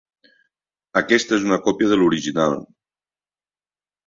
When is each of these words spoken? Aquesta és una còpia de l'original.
Aquesta 1.01 1.37
és 1.41 1.45
una 1.49 1.59
còpia 1.67 1.91
de 1.93 1.99
l'original. 2.01 2.57